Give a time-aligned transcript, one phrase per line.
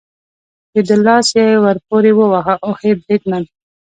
[0.73, 3.43] د ده لاس یې ور پورې وواهه، اوهې، بریدمن.